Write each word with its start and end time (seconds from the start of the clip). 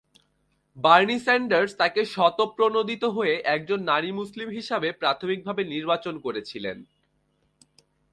Bernie 0.77 1.17
Sanders 1.19 1.71
তাঁকে 1.77 2.01
স্বতঃপ্রণোদিত 2.05 3.03
হয়ে 3.07 3.35
একজন 3.55 3.79
নারী 3.83 4.09
মুসলিম 4.11 4.47
হিসেবে 4.49 4.89
প্রাথমিকভাবে 4.91 5.61
নির্বাচন 5.73 6.15
করেছিলেন। 6.19 6.77